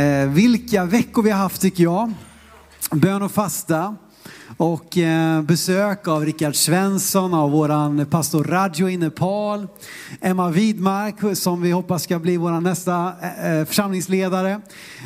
[0.00, 2.12] Eh, vilka veckor vi har haft tycker jag.
[2.90, 3.96] Bön och fasta
[4.56, 9.66] och eh, besök av Rickard Svensson, av våran pastor Radjo i Nepal,
[10.20, 14.60] Emma Widmark som vi hoppas ska bli vår nästa eh, eh, församlingsledare.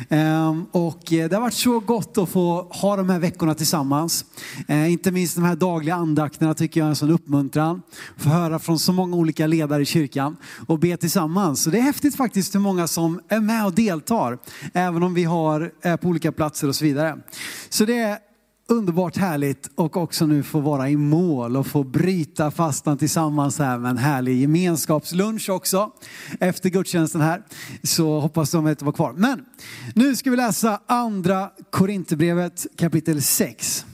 [0.09, 4.25] Ehm, och det har varit så gott att få ha de här veckorna tillsammans.
[4.67, 7.81] Inte minst de här dagliga andakterna tycker jag är en sån uppmuntran.
[8.17, 10.37] Få höra från så många olika ledare i kyrkan
[10.67, 11.63] och be tillsammans.
[11.63, 14.37] Så det är häftigt faktiskt hur många som är med och deltar,
[14.73, 17.17] även om vi har, är på olika platser och så vidare.
[17.69, 18.17] Så det är
[18.67, 23.77] underbart härligt och också nu få vara i mål och få bryta fastan tillsammans här
[23.77, 25.91] med en härlig gemenskapslunch också
[26.39, 27.43] efter gudstjänsten här.
[27.83, 29.13] Så hoppas de att vara kvar.
[29.13, 29.45] Men
[29.95, 33.85] nu ska vi läsa andra Korinthierbrevet kapitel 6.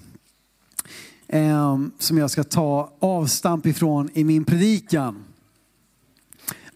[1.27, 5.23] Ehm, som jag ska ta avstamp ifrån i min predikan.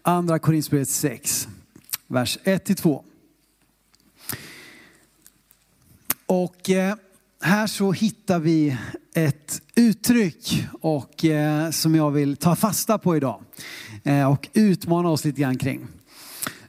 [0.02, 1.48] Andra Korinthierbrevet 6,
[2.06, 3.02] vers 1-2.
[6.26, 6.94] Och eh,
[7.46, 8.76] här så hittar vi
[9.14, 13.42] ett uttryck och, eh, som jag vill ta fasta på idag
[14.04, 15.86] eh, och utmana oss lite grann kring.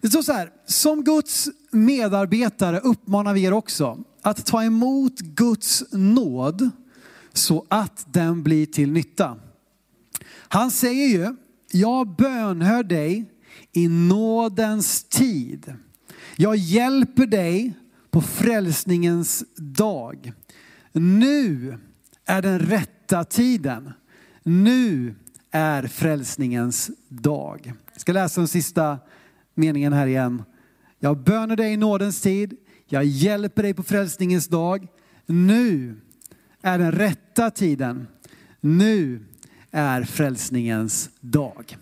[0.02, 5.84] Det står så här, som Guds medarbetare uppmanar vi er också att ta emot Guds
[5.92, 6.70] nåd
[7.34, 9.36] så att den blir till nytta.
[10.30, 11.36] Han säger ju,
[11.72, 13.26] jag bönhör dig
[13.72, 15.74] i nådens tid.
[16.36, 17.74] Jag hjälper dig
[18.12, 20.34] på frälsningens dag.
[21.00, 21.78] Nu
[22.26, 23.94] är den rätta tiden.
[24.44, 25.16] Nu
[25.52, 27.74] är frälsningens dag.
[27.92, 29.00] Jag ska läsa den sista
[29.54, 30.44] meningen här igen.
[31.00, 32.58] Jag bönar dig i nådens tid.
[32.86, 34.88] Jag hjälper dig på frälsningens dag.
[35.26, 35.96] Nu
[36.62, 38.08] är den rätta tiden.
[38.62, 39.26] Nu
[39.72, 41.78] är frälsningens dag.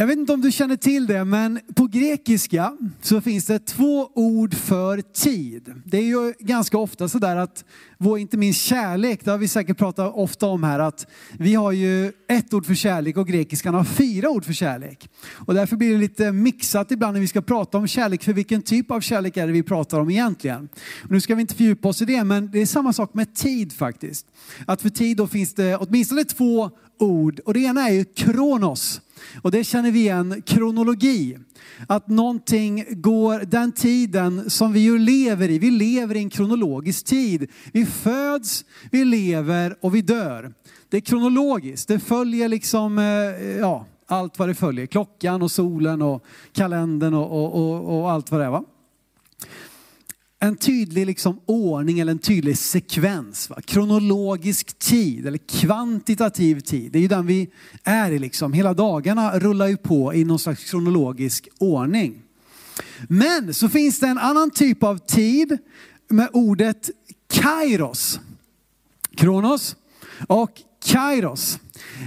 [0.00, 4.10] Jag vet inte om du känner till det, men på grekiska så finns det två
[4.14, 5.74] ord för tid.
[5.84, 7.64] Det är ju ganska ofta sådär att
[7.98, 11.06] vår, inte minst kärlek, det har vi säkert pratat ofta om här, att
[11.38, 15.08] vi har ju ett ord för kärlek och grekiskan har fyra ord för kärlek.
[15.32, 18.62] Och därför blir det lite mixat ibland när vi ska prata om kärlek, för vilken
[18.62, 20.68] typ av kärlek är det vi pratar om egentligen?
[21.04, 23.34] Och nu ska vi inte fördjupa oss i det, men det är samma sak med
[23.34, 24.26] tid faktiskt.
[24.66, 29.00] Att för tid då finns det åtminstone två ord och det ena är ju kronos.
[29.42, 31.38] Och det känner vi igen, kronologi.
[31.86, 37.04] Att någonting går, den tiden som vi ju lever i, vi lever i en kronologisk
[37.04, 37.50] tid.
[37.72, 40.52] Vi föds, vi lever och vi dör.
[40.88, 43.04] Det är kronologiskt, det följer liksom, eh,
[43.58, 44.86] ja, allt vad det följer.
[44.86, 48.50] Klockan och solen och kalendern och, och, och, och allt vad det är.
[48.50, 48.64] Va?
[50.40, 53.50] En tydlig liksom ordning eller en tydlig sekvens.
[53.50, 53.60] Va?
[53.64, 56.92] Kronologisk tid eller kvantitativ tid.
[56.92, 57.50] Det är ju den vi
[57.84, 58.52] är i liksom.
[58.52, 62.22] Hela dagarna rullar ju på i någon slags kronologisk ordning.
[63.08, 65.58] Men så finns det en annan typ av tid
[66.08, 66.90] med ordet
[67.30, 68.20] kairos.
[69.16, 69.76] Kronos
[70.26, 70.50] och
[70.84, 71.58] kairos.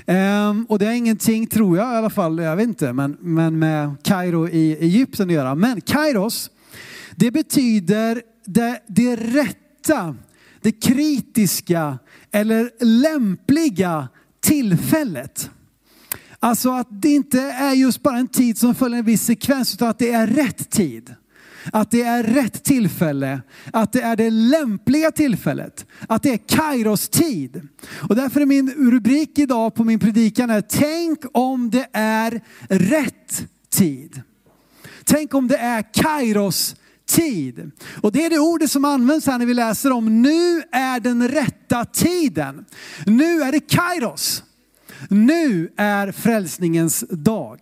[0.06, 3.60] Ehm, och det är ingenting, tror jag i alla fall, jag vet inte, men, men
[3.60, 5.56] med Kairo i Egypten att göra.
[5.56, 6.50] Men kairos
[7.16, 10.16] det betyder det, det rätta,
[10.62, 12.00] det kritiska
[12.32, 14.08] eller lämpliga
[14.40, 15.50] tillfället.
[16.40, 19.90] Alltså att det inte är just bara en tid som följer en viss sekvens utan
[19.90, 21.16] att det är rätt tid.
[21.74, 23.42] Att det är rätt tillfälle,
[23.74, 27.68] att det är det lämpliga tillfället, att det är Kairos tid.
[28.10, 33.48] Och därför är min rubrik idag på min predikan är Tänk om det är rätt
[33.70, 34.22] tid.
[35.04, 37.72] Tänk om det är Kairos tid.
[38.02, 41.28] Och det är det ordet som används här när vi läser om nu är den
[41.28, 42.66] rätta tiden.
[43.06, 44.44] Nu är det kairos.
[45.10, 47.60] Nu är frälsningens dag.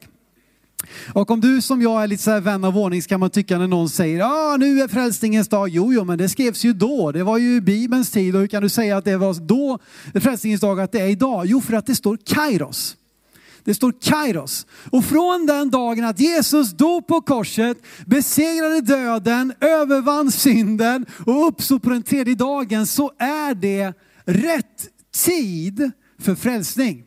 [1.14, 3.30] Och om du som jag är lite så här vän av ordning så kan man
[3.30, 5.70] tycka när någon säger ja ah, nu är frälsningens dag.
[5.70, 7.12] Jo, jo, men det skrevs ju då.
[7.12, 9.80] Det var ju Bibelns tid och hur kan du säga att det var då
[10.14, 11.46] frälsningens dag att det är idag?
[11.46, 12.96] Jo, för att det står kairos.
[13.64, 14.66] Det står kairos.
[14.92, 21.84] Och från den dagen att Jesus dog på korset, besegrade döden, övervann synden och uppstod
[21.84, 23.94] på den tredje dagen så är det
[24.26, 27.04] rätt tid för frälsning.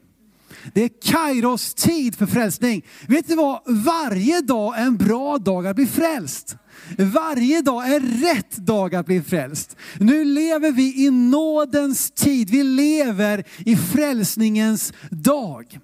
[0.75, 2.85] Det är Kairos tid för frälsning.
[3.09, 3.61] Vet du vad?
[3.67, 6.57] Varje dag är en bra dag att bli frälst.
[6.99, 9.77] Varje dag är rätt dag att bli frälst.
[10.01, 12.51] Nu lever vi i nådens tid.
[12.51, 15.79] Vi lever i frälsningens dag.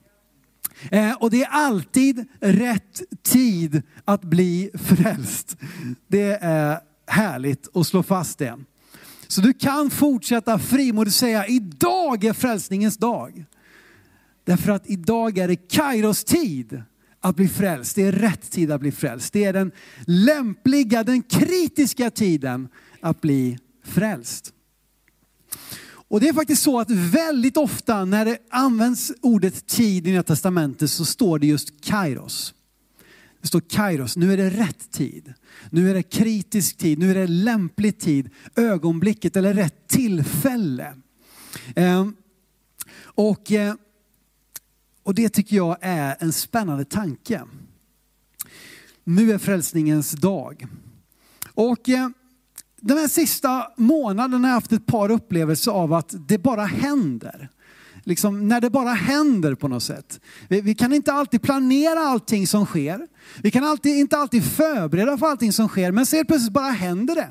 [0.91, 5.57] Eh, och det är alltid rätt tid att bli frälst.
[6.09, 8.59] Det är härligt att slå fast det.
[9.27, 13.45] Så du kan fortsätta frimodigt säga, idag är frälsningens dag.
[14.45, 16.83] Därför att idag är det Kairos tid
[17.21, 17.97] att bli frälst.
[17.97, 19.33] Det är rätt tid att bli frälst.
[19.33, 19.73] Det är den
[20.07, 22.69] lämpliga, den kritiska tiden
[23.01, 24.53] att bli frälst.
[26.09, 30.23] Och det är faktiskt så att väldigt ofta när det används ordet tid i Nya
[30.23, 32.55] Testamentet så står det just kairos.
[33.41, 35.35] Det står kairos, nu är det rätt tid.
[35.71, 40.95] Nu är det kritisk tid, nu är det lämplig tid, ögonblicket eller rätt tillfälle.
[41.77, 42.09] Eh,
[43.03, 43.75] och, eh,
[45.03, 47.43] och det tycker jag är en spännande tanke.
[49.05, 50.67] Nu är frälsningens dag.
[51.55, 52.09] Och eh,
[52.81, 57.49] den här sista månaden har jag haft ett par upplevelser av att det bara händer.
[58.05, 60.21] Liksom när det bara händer på något sätt.
[60.49, 63.07] Vi, vi, kan inte alltid planera allting som sker.
[63.43, 66.71] Vi kan alltid, inte alltid förbereda för allting som sker, men så helt plötsligt bara
[66.71, 67.31] händer det.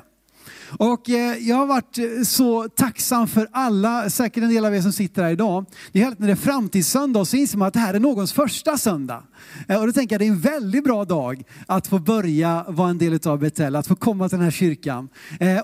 [0.70, 4.80] Och eh, jag har varit eh, så tacksam för alla, säkert en del av er
[4.80, 5.64] som sitter här idag.
[5.92, 8.32] Det är helt när det är framtidssöndag så inser man att det här är någons
[8.32, 9.22] första söndag.
[9.68, 12.64] Eh, och då tänker jag att det är en väldigt bra dag att få börja
[12.68, 15.08] vara en del av Betel, att få komma till den här kyrkan.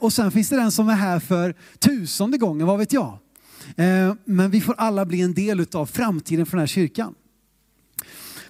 [0.00, 3.18] Och sen finns det den som är här för tusende gången, vad vet jag.
[4.24, 7.14] Men vi får alla bli en del av framtiden för den här kyrkan.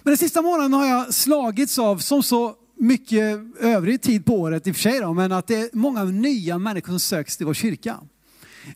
[0.02, 4.66] Men den sista månaden har jag slagits av, som så mycket övrig tid på året
[4.66, 7.46] i och för sig, då, men att det är många nya människor som söks till
[7.46, 7.96] vår kyrka.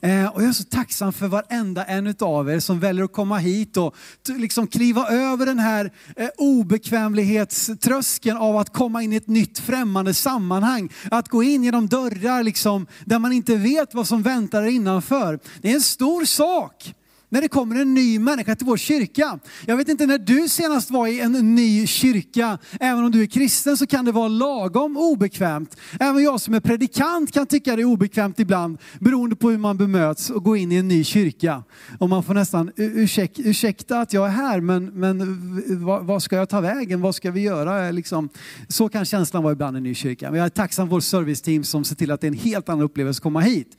[0.00, 3.38] Eh, och jag är så tacksam för varenda en av er som väljer att komma
[3.38, 3.96] hit och
[4.28, 10.14] liksom kliva över den här eh, obekvämlighetströskeln av att komma in i ett nytt främmande
[10.14, 10.92] sammanhang.
[11.10, 15.38] Att gå in genom dörrar liksom, där man inte vet vad som väntar innanför.
[15.60, 16.94] Det är en stor sak
[17.28, 19.38] när det kommer en ny människa till vår kyrka.
[19.66, 22.58] Jag vet inte när du senast var i en ny kyrka.
[22.80, 25.76] Även om du är kristen så kan det vara lagom obekvämt.
[26.00, 29.76] Även jag som är predikant kan tycka det är obekvämt ibland beroende på hur man
[29.76, 31.62] bemöts och gå in i en ny kyrka.
[31.98, 36.36] Och man får nästan, ursäk, ursäkta att jag är här men, men vad, vad, ska
[36.36, 37.00] jag ta vägen?
[37.00, 37.90] Vad ska vi göra?
[37.90, 38.28] Liksom,
[38.69, 40.31] så kan känslan vara ibland i en ny kyrka.
[40.31, 42.69] Men jag är tacksam för vårt serviceteam som ser till att det är en helt
[42.69, 43.76] annan upplevelse att komma hit.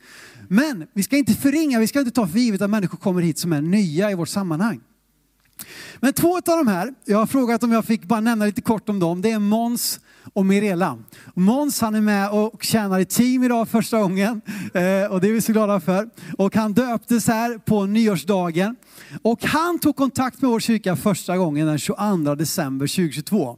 [0.52, 3.38] Men vi ska inte förringa, vi ska inte ta för givet att människor kommer hit
[3.38, 4.80] som är nya i vårt sammanhang.
[6.00, 8.88] Men två av de här, jag har frågat om jag fick bara nämna lite kort
[8.88, 10.00] om dem, det är Måns
[10.32, 10.98] och Mirella.
[11.34, 14.40] Måns han är med och tjänar i team idag första gången
[14.74, 16.08] eh, och det är vi så glada för.
[16.38, 18.76] Och han döptes här på nyårsdagen.
[19.22, 23.56] Och han tog kontakt med vår kyrka första gången den 22 december 2022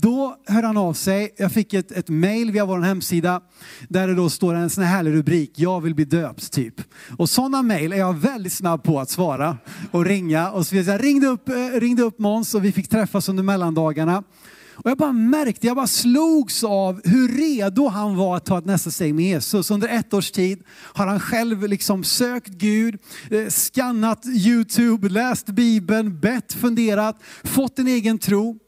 [0.00, 1.34] då hör han av sig.
[1.36, 3.40] Jag fick ett, ett mail via vår hemsida
[3.88, 6.74] där det då står en sån här härlig rubrik, jag vill bli döpt typ.
[7.18, 9.58] Och sådana mail är jag väldigt snabb på att svara
[9.90, 10.50] och ringa.
[10.50, 14.22] Och så jag ringde upp, eh, ringde upp Måns och vi fick träffas under mellandagarna.
[14.74, 18.64] Och jag bara märkte, jag bara slogs av hur redo han var att ta ett
[18.64, 19.70] nästa steg med Jesus.
[19.70, 22.98] Under ett års tid har han själv liksom sökt Gud,
[23.30, 28.58] eh, skannat YouTube, läst Bibeln, bett, funderat, fått en egen tro.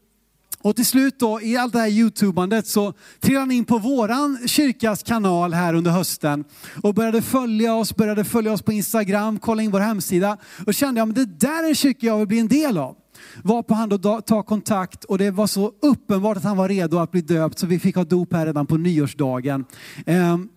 [0.61, 4.39] Och till slut då, i allt det här youtubandet så trillade han in på våran
[4.45, 6.43] kyrkas kanal här under hösten
[6.83, 11.01] och började följa oss, började följa oss på Instagram, kolla in vår hemsida och kände,
[11.01, 12.95] ja det där är en kyrka jag vill bli en del av.
[13.43, 16.97] Var på han då ta kontakt och det var så uppenbart att han var redo
[16.97, 19.65] att bli döpt så vi fick ha dop här redan på nyårsdagen.
[20.05, 20.49] Ehm,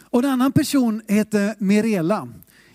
[0.00, 2.28] och en annan person heter Mirela.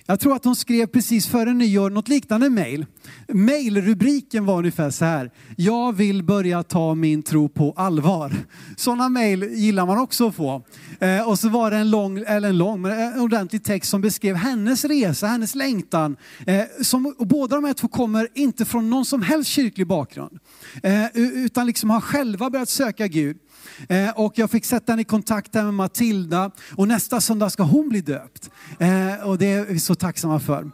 [0.09, 2.85] Jag tror att hon skrev precis före nyår något liknande mejl.
[3.33, 5.31] Mailrubriken var ungefär så här.
[5.57, 8.33] Jag vill börja ta min tro på allvar.
[8.77, 10.65] Sådana mejl gillar man också att få.
[10.99, 14.01] Eh, och så var det en lång, eller en lång, men en ordentlig text som
[14.01, 16.17] beskrev hennes resa, hennes längtan.
[16.45, 20.39] Eh, som, och båda de här två kommer inte från någon som helst kyrklig bakgrund.
[20.83, 23.37] Eh, utan liksom har själva börjat söka Gud.
[23.89, 27.89] Eh, och jag fick sätta henne i kontakt med Matilda och nästa söndag ska hon
[27.89, 28.49] bli döpt.
[28.79, 30.71] Eh, och det är vi så tacksamma för.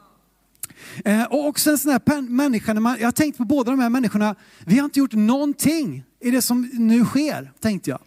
[1.05, 4.36] Eh, och också en sån här människa, jag har tänkt på båda de här människorna,
[4.65, 8.00] vi har inte gjort någonting i det som nu sker, tänkte jag.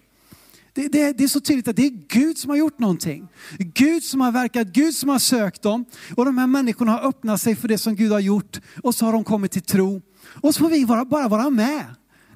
[0.76, 3.28] Det, det, det, är så tydligt att det är Gud som har gjort någonting.
[3.58, 5.84] Gud som har verkat, Gud som har sökt dem.
[6.16, 8.60] Och de här människorna har öppnat sig för det som Gud har gjort.
[8.82, 10.02] Och så har de kommit till tro.
[10.42, 11.84] Och så får vi bara, bara vara med.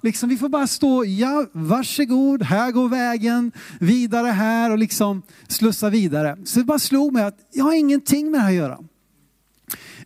[0.02, 5.90] Liksom, vi får bara stå, ja varsågod, här går vägen, vidare här och liksom slussa
[5.90, 6.38] vidare.
[6.44, 8.78] Så det bara slog mig att jag har ingenting med det här att göra.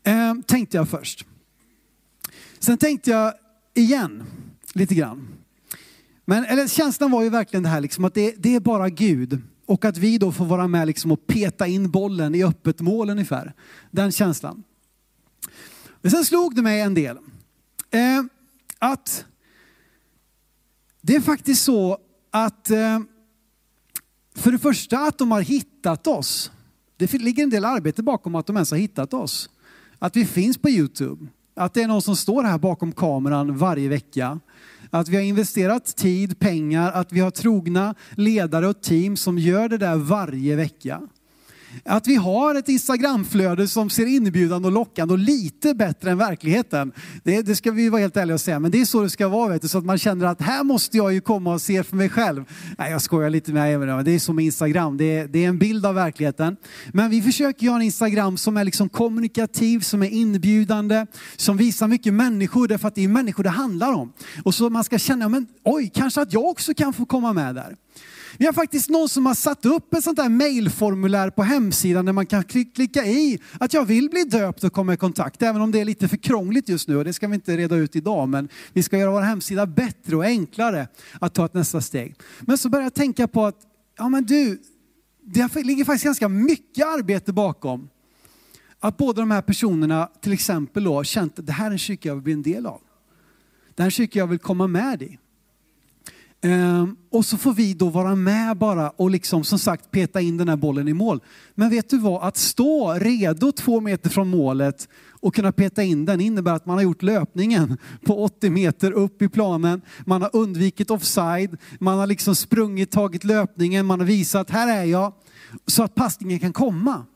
[0.03, 1.27] Eh, tänkte jag först.
[2.59, 3.35] Sen tänkte jag
[3.75, 4.25] igen,
[4.73, 5.29] lite grann.
[6.25, 9.43] Men eller, känslan var ju verkligen det här liksom, att det, det är bara Gud.
[9.67, 13.11] Och att vi då får vara med liksom, och peta in bollen i öppet mål
[13.11, 13.53] ungefär.
[13.91, 14.63] Den känslan.
[16.01, 17.19] Men sen slog det mig en del.
[17.91, 18.23] Eh,
[18.79, 19.25] att
[21.07, 21.99] det är faktiskt så
[22.31, 23.01] att eh,
[24.35, 26.51] för det första att de har hittat oss.
[26.97, 29.51] Det ligger en del arbete bakom att de ens har hittat oss.
[29.99, 31.27] Att vi finns på Youtube.
[31.57, 34.41] Att det är någon som står här bakom kameran varje vecka.
[34.91, 39.69] Att vi har investerat tid, pengar, att vi har trogna ledare och team som gör
[39.69, 41.01] det där varje vecka.
[41.85, 46.93] Att vi har ett Instagramflöde som ser inbjudande och lockande och lite bättre än verkligheten.
[47.23, 49.29] Det, det ska vi vara helt ärliga och säga, men det är så det ska
[49.29, 49.53] vara.
[49.53, 51.97] Vet du, så att man känner att här måste jag ju komma och se för
[51.97, 52.45] mig själv.
[52.79, 55.59] Nej, jag skojar lite med det, det är som Instagram, det är, det är en
[55.59, 56.57] bild av verkligheten.
[56.93, 61.89] Men vi försöker göra en Instagram som är liksom kommunikativ, som är inbjudande, som visar
[61.89, 64.13] mycket människor, därför att det är människor det handlar om.
[64.45, 67.55] Och så man ska känna, men oj, kanske att jag också kan få komma med
[67.55, 67.77] där.
[68.39, 72.13] Vi har faktiskt någon som har satt upp ett sånt där mailformulär på hemsidan där
[72.13, 75.43] man kan klicka i att jag vill bli döpt och komma i kontakt.
[75.43, 77.77] Även om det är lite för krångligt just nu och det ska vi inte reda
[77.77, 78.29] ut idag.
[78.29, 80.89] Men vi ska göra vår hemsida bättre och enklare
[81.21, 82.17] att ta ett nästa steg.
[82.41, 83.57] Men så börjar jag tänka på att,
[83.99, 84.63] ja men du,
[85.23, 87.89] det ligger faktiskt ganska mycket arbete bakom.
[88.81, 92.09] Att båda de här personerna till exempel då känt att det här är en kyrka
[92.09, 92.81] jag vill bli en del av.
[93.75, 95.19] Det här är en kyrka jag vill komma med i.
[96.45, 100.37] Ehm, och så får vi då vara med bara och liksom som sagt peta in
[100.37, 101.21] den här bollen i mål.
[101.55, 106.05] Men vet du vad, att stå redo två meter från målet och kunna peta in
[106.05, 109.83] den innebär att man har gjort löpningen på 80 meter upp i planen.
[110.07, 114.85] Man har undvikit offside, man har liksom sprungit, tagit löpningen, man har visat här är
[114.85, 115.13] jag.
[115.67, 117.07] Så att passningen kan komma.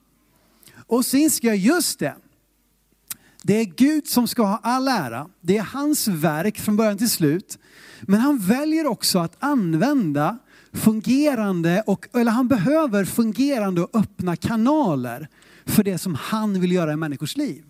[0.87, 2.15] Och sen ska jag, just det,
[3.42, 5.28] det är Gud som ska ha all ära.
[5.40, 7.59] Det är hans verk från början till slut.
[8.02, 10.38] Men han väljer också att använda
[10.73, 15.28] fungerande, och, eller han behöver fungerande och öppna kanaler
[15.66, 17.64] för det som han vill göra i människors liv.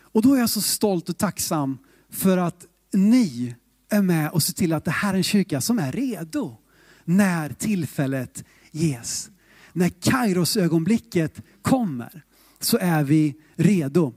[0.00, 1.78] Och då är jag så stolt och tacksam
[2.10, 3.54] för att ni
[3.90, 6.56] är med och ser till att det här är en kyrka som är redo
[7.04, 9.30] när tillfället ges.
[9.72, 12.24] När Kairos ögonblicket kommer
[12.60, 14.14] så är vi redo.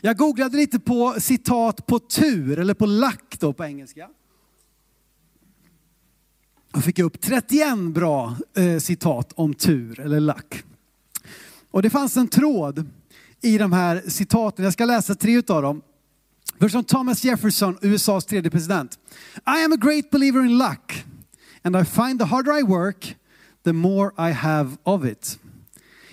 [0.00, 4.08] Jag googlade lite på citat på tur, eller på lack då på engelska.
[6.72, 10.64] Och fick upp 31 bra eh, citat om tur eller lack.
[11.70, 12.90] Och det fanns en tråd
[13.42, 14.64] i de här citaten.
[14.64, 15.82] Jag ska läsa tre av dem.
[16.58, 18.98] Först om Thomas Jefferson, USAs tredje president.
[19.46, 21.04] I am a great believer in luck.
[21.62, 23.16] And I find the harder I work,
[23.64, 25.38] the more I have of it.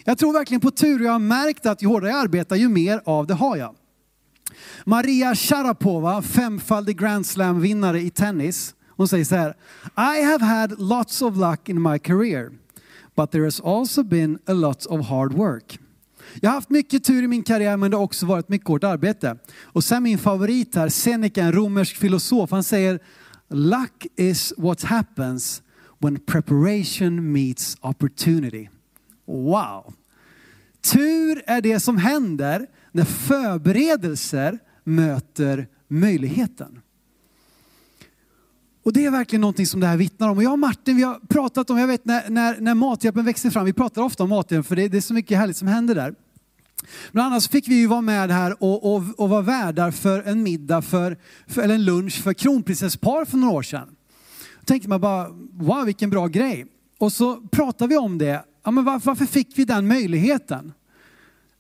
[0.04, 2.70] Jag tror verkligen på tur och jag har märkt att ju hårdare jag arbetar, ju
[2.70, 3.76] mer av det har jag.
[4.86, 8.76] Maria Sharapova, femfaldig Grand Slam-vinnare i tennis.
[8.90, 9.56] Hon säger så här.
[9.98, 12.52] I have had lots of luck in my career.
[13.16, 15.80] But there has also been a lot of hard work.
[16.42, 18.84] Jag har haft mycket tur i min karriär men det har också varit mycket hårt
[18.84, 19.38] arbete.
[19.62, 23.00] Och sen min favorit här, Seneca, en romersk filosof, han säger
[23.50, 25.62] Luck is what happens
[26.00, 28.70] when preparation meets opportunity.
[29.26, 29.94] Wow!
[30.94, 36.80] Tur är det som händer när förberedelser möter möjligheten.
[38.84, 40.38] Och det är verkligen någonting som det här vittnar om.
[40.38, 43.52] Och jag och Martin, vi har pratat om, jag vet när, när, när Mathjälpen växte
[43.52, 45.96] fram, vi pratar ofta om Mathjälpen för det, det är så mycket härligt som händer
[45.96, 46.16] där.
[47.12, 50.44] Bland annat fick vi ju vara med här och, och, och vara värdar för en
[50.44, 53.96] middag, för, för, eller en lunch för kronprinsesspar för några år sedan.
[54.60, 56.66] Då tänkte man bara, wow vilken bra grej.
[56.98, 60.74] Och så pratade vi om det, ja, men varför, varför fick vi den möjligheten?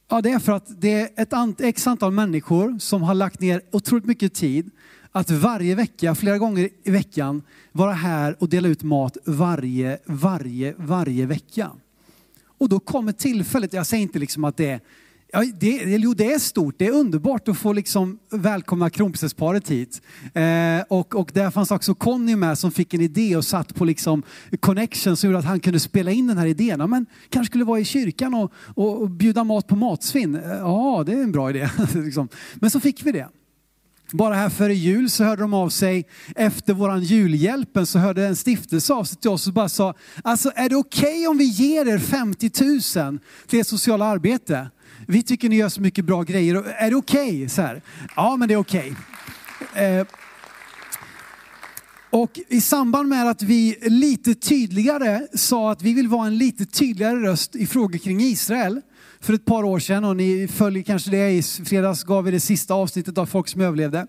[0.09, 3.61] Ja, det är för att det är ett x antal människor som har lagt ner
[3.71, 4.71] otroligt mycket tid
[5.11, 7.41] att varje vecka, flera gånger i veckan,
[7.71, 11.71] vara här och dela ut mat varje, varje, varje vecka.
[12.57, 14.79] Och då kommer tillfället, jag säger inte liksom att det är
[15.35, 16.75] Ja, det, jo, det är stort.
[16.77, 20.01] Det är underbart att få liksom välkomna kronprinsessparet hit.
[20.33, 20.43] Eh,
[20.89, 24.23] och, och där fanns också Conny med som fick en idé och satt på liksom
[24.59, 26.79] connection som gjorde att han kunde spela in den här idén.
[26.79, 30.35] Ja, men kanske skulle vara i kyrkan och, och, och bjuda mat på matsvinn.
[30.35, 31.69] Eh, ja, det är en bra idé.
[31.93, 32.29] liksom.
[32.55, 33.27] Men så fick vi det.
[34.11, 38.35] Bara här före jul så hörde de av sig efter våran julhjälpen så hörde en
[38.35, 41.45] stiftelse av sig till oss och bara sa, alltså är det okej okay om vi
[41.45, 42.51] ger er 50
[42.99, 44.69] 000 till ert sociala arbete?
[45.07, 46.55] Vi tycker ni gör så mycket bra grejer.
[46.55, 47.45] Är det okej?
[47.45, 47.79] Okay?
[48.15, 48.95] Ja, men det är okej.
[49.71, 49.85] Okay.
[49.85, 50.05] Eh,
[52.09, 56.65] och i samband med att vi lite tydligare sa att vi vill vara en lite
[56.65, 58.81] tydligare röst i frågor kring Israel
[59.19, 61.31] för ett par år sedan och ni följer kanske det.
[61.31, 64.07] I fredags gav vi det sista avsnittet av Folk som överlevde.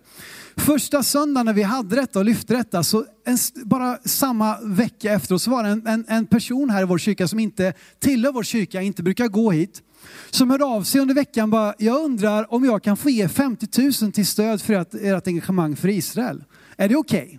[0.57, 5.43] Första söndagen när vi hade detta och lyfte detta, så en, bara samma vecka efteråt
[5.43, 8.43] så var det en, en, en person här i vår kyrka som inte tillhör vår
[8.43, 9.83] kyrka, inte brukar gå hit
[10.31, 14.03] som hörde av sig under veckan bara, jag undrar om jag kan få ge 50
[14.03, 16.45] 000 till stöd för ert, ert engagemang för Israel.
[16.77, 17.23] Är det okej?
[17.23, 17.39] Okay?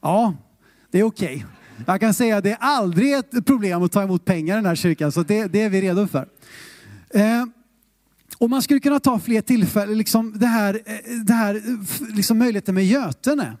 [0.00, 0.34] Ja,
[0.90, 1.34] det är okej.
[1.36, 1.46] Okay.
[1.86, 4.66] Jag kan säga att det är aldrig ett problem att ta emot pengar i den
[4.66, 6.28] här kyrkan, så det, det är vi redo för.
[7.10, 7.44] Eh,
[8.38, 12.38] och man skulle kunna ta fler tillfällen, liksom det här, eh, det här eh, liksom
[12.38, 13.56] möjligheten med Götene.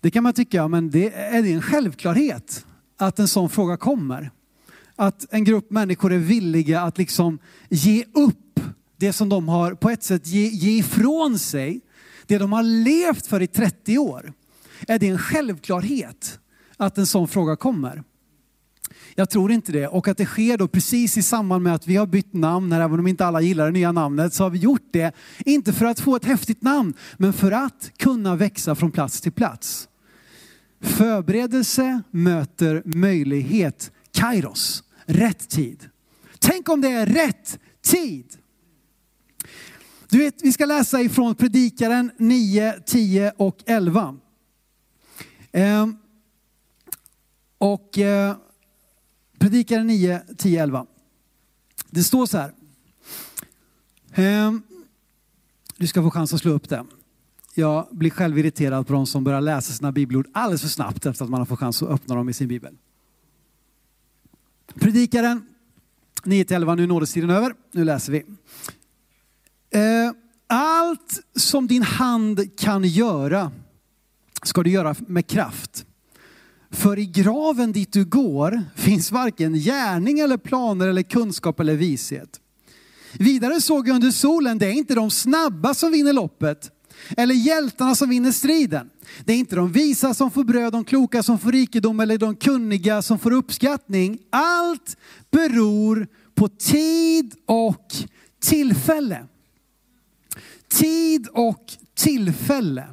[0.00, 4.30] Det kan man tycka, men det är det en självklarhet att en sån fråga kommer?
[4.96, 8.60] Att en grupp människor är villiga att liksom ge upp
[8.96, 11.80] det som de har på ett sätt ge, ge ifrån sig,
[12.26, 14.32] det de har levt för i 30 år.
[14.88, 16.38] Är det en självklarhet
[16.76, 18.02] att en sån fråga kommer?
[19.18, 19.88] Jag tror inte det.
[19.88, 22.80] Och att det sker då precis i samband med att vi har bytt namn, här,
[22.80, 25.14] även om inte alla gillar det nya namnet, så har vi gjort det.
[25.38, 29.32] Inte för att få ett häftigt namn, men för att kunna växa från plats till
[29.32, 29.88] plats.
[30.80, 33.92] Förberedelse möter möjlighet.
[34.12, 35.88] Kairos, rätt tid.
[36.38, 38.26] Tänk om det är rätt tid.
[40.08, 44.16] Du vet, vi ska läsa ifrån Predikaren 9, 10 och 11.
[45.52, 45.86] Eh,
[47.58, 48.36] och eh,
[49.46, 50.86] Predikaren 9, 10, 11.
[51.90, 52.52] Det står så här.
[54.14, 54.62] Ehm,
[55.76, 56.84] du ska få chans att slå upp det.
[57.54, 61.24] Jag blir själv irriterad på de som börjar läsa sina bibelord alldeles för snabbt efter
[61.24, 62.76] att man har fått chans att öppna dem i sin bibel.
[64.74, 65.46] Predikaren
[66.24, 66.74] 9 till 11.
[66.74, 68.24] nu nådestiden över, nu läser vi.
[69.70, 70.14] Ehm,
[70.46, 73.52] allt som din hand kan göra
[74.42, 75.85] ska du göra med kraft.
[76.70, 82.40] För i graven dit du går finns varken gärning eller planer eller kunskap eller vishet.
[83.12, 86.70] Vidare såg jag under solen, det är inte de snabba som vinner loppet
[87.16, 88.90] eller hjältarna som vinner striden.
[89.24, 92.36] Det är inte de visa som får bröd, de kloka som får rikedom eller de
[92.36, 94.18] kunniga som får uppskattning.
[94.30, 94.96] Allt
[95.30, 97.94] beror på tid och
[98.40, 99.26] tillfälle.
[100.68, 102.84] Tid och tillfälle.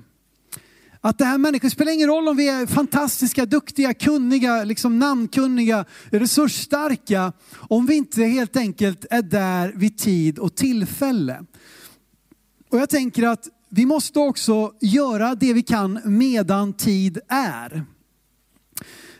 [1.05, 4.99] Att det här människor, det spelar ingen roll om vi är fantastiska, duktiga, kunniga, liksom
[4.99, 11.45] namnkunniga, resursstarka, om vi inte helt enkelt är där vid tid och tillfälle.
[12.69, 17.85] Och jag tänker att vi måste också göra det vi kan medan tid är.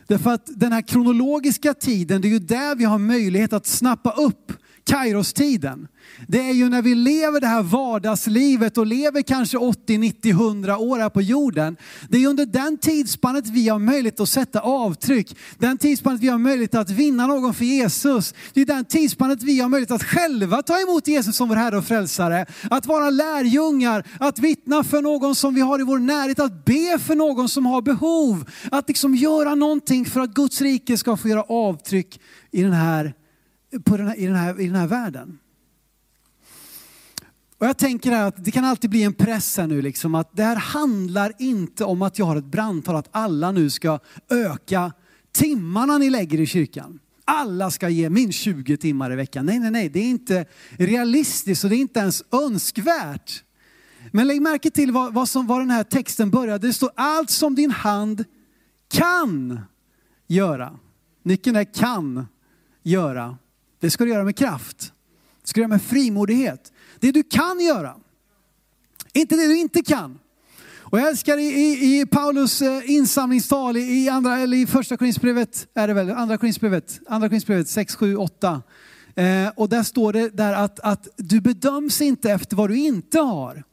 [0.06, 4.10] Därför att den här kronologiska tiden, det är ju där vi har möjlighet att snappa
[4.10, 4.52] upp
[4.86, 5.88] Kairos-tiden.
[6.28, 10.78] Det är ju när vi lever det här vardagslivet och lever kanske 80, 90, 100
[10.78, 11.76] år här på jorden.
[12.08, 15.36] Det är under den tidsspannet vi har möjlighet att sätta avtryck.
[15.58, 18.34] Den tidsspannet vi har möjlighet att vinna någon för Jesus.
[18.52, 21.78] Det är den tidsspannet vi har möjlighet att själva ta emot Jesus som vår Herre
[21.78, 22.46] och Frälsare.
[22.70, 26.98] Att vara lärjungar, att vittna för någon som vi har i vår närhet, att be
[26.98, 28.50] för någon som har behov.
[28.70, 32.20] Att liksom göra någonting för att Guds rike ska få göra avtryck
[32.50, 33.14] i den här,
[33.84, 35.38] på den här, i den här, i den här världen.
[37.58, 40.42] Och jag tänker att det kan alltid bli en press här nu, liksom, att det
[40.42, 43.98] här handlar inte om att jag har ett brandtal att alla nu ska
[44.30, 44.92] öka
[45.32, 46.98] timmarna ni lägger i kyrkan.
[47.24, 49.46] Alla ska ge minst 20 timmar i veckan.
[49.46, 53.44] Nej, nej, nej, det är inte realistiskt och det är inte ens önskvärt.
[54.12, 56.66] Men lägg märke till vad, vad, som, vad den här texten började.
[56.66, 58.24] Det står allt som din hand
[58.88, 59.60] kan
[60.26, 60.78] göra.
[61.22, 62.26] Nyckeln är kan
[62.82, 63.38] göra.
[63.84, 64.92] Det ska du göra med kraft.
[65.42, 66.72] Det ska du göra med frimodighet.
[67.00, 67.96] Det du kan göra.
[69.12, 70.18] Inte det du inte kan.
[70.78, 75.66] Och jag älskar i, i, i Paulus eh, insamlingstal i, andra, eller i första Korinthierbrevet,
[75.74, 78.62] är det väl, andra Korinthierbrevet, andra Korinthierbrevet 6, 7, 8.
[79.14, 83.18] Eh, och där står det där att, att du bedöms inte efter vad du inte
[83.18, 83.64] har.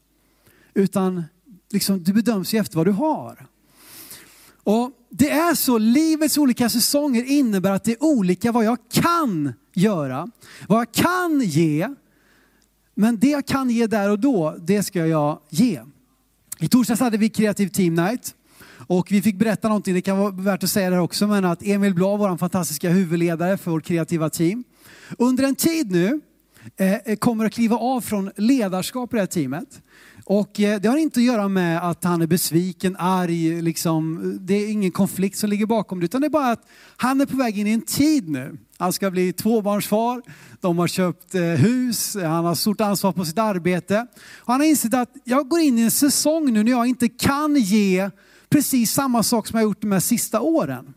[0.74, 1.24] Utan
[1.70, 3.48] liksom, du bedöms ju efter vad du har.
[4.64, 9.54] Och det är så, livets olika säsonger innebär att det är olika vad jag kan
[9.74, 10.32] göra,
[10.68, 11.90] vad jag kan ge
[12.96, 15.82] men det jag kan ge där och då, det ska jag ge.
[16.60, 18.36] I torsdags hade vi kreativ team night.
[18.88, 21.64] Och vi fick berätta någonting, det kan vara värt att säga det också, men att
[21.64, 24.64] Emil Blå, vår fantastiska huvudledare för vårt kreativa team,
[25.18, 26.22] under en tid nu
[26.78, 29.82] eh, kommer att kliva av från ledarskap i det här teamet.
[30.24, 34.54] Och eh, det har inte att göra med att han är besviken, arg, liksom, det
[34.54, 37.38] är ingen konflikt som ligger bakom det, utan det är bara att han är på
[37.38, 38.58] väg in i en tid nu.
[38.78, 40.22] Han ska bli tvåbarnsfar,
[40.60, 44.08] de har köpt eh, hus, han har stort ansvar på sitt arbete.
[44.40, 47.10] Och han har insett att jag går in i en säsong nu när jag inte
[47.10, 48.10] kan ge
[48.50, 50.94] precis samma sak som jag gjort de här sista åren.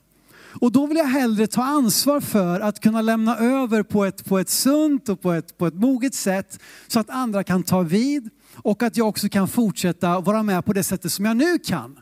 [0.61, 4.39] Och då vill jag hellre ta ansvar för att kunna lämna över på ett, på
[4.39, 8.31] ett sunt och på ett, på ett moget sätt så att andra kan ta vid
[8.57, 11.99] och att jag också kan fortsätta vara med på det sättet som jag nu kan.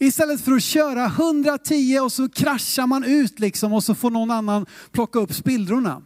[0.00, 4.30] Istället för att köra 110 och så kraschar man ut liksom och så får någon
[4.30, 6.02] annan plocka upp spillrorna.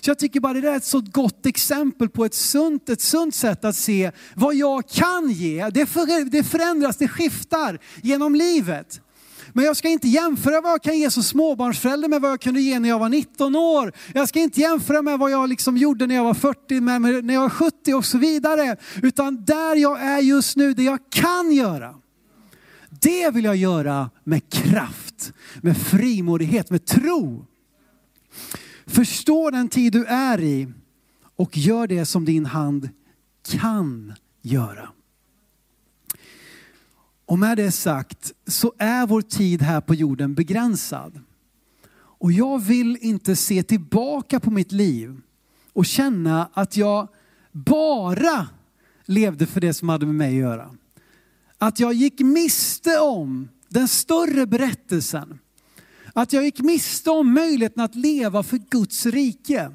[0.00, 3.34] Så jag tycker bara det är ett så gott exempel på ett sunt, ett sunt
[3.34, 5.70] sätt att se vad jag kan ge.
[5.70, 9.00] Det, förändras, det skiftar genom livet.
[9.52, 12.60] Men jag ska inte jämföra vad jag kan ge som småbarnsförälder med vad jag kunde
[12.60, 13.92] ge när jag var 19 år.
[14.14, 17.34] Jag ska inte jämföra med vad jag liksom gjorde när jag var 40, med när
[17.34, 18.76] jag var 70 och så vidare.
[19.02, 21.94] Utan där jag är just nu, det jag kan göra.
[23.00, 25.32] Det vill jag göra med kraft,
[25.62, 27.46] med frimodighet, med tro.
[28.86, 30.68] Förstå den tid du är i
[31.36, 32.88] och gör det som din hand
[33.48, 34.88] kan göra.
[37.28, 41.20] Och med det sagt så är vår tid här på jorden begränsad.
[41.94, 45.20] Och jag vill inte se tillbaka på mitt liv
[45.72, 47.08] och känna att jag
[47.52, 48.48] bara
[49.04, 50.70] levde för det som hade med mig att göra.
[51.58, 55.38] Att jag gick miste om den större berättelsen.
[56.12, 59.70] Att jag gick miste om möjligheten att leva för Guds rike.